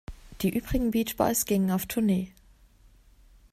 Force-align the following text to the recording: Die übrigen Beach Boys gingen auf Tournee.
Die 0.41 0.49
übrigen 0.49 0.89
Beach 0.89 1.15
Boys 1.15 1.45
gingen 1.45 1.69
auf 1.69 1.85
Tournee. 1.85 2.33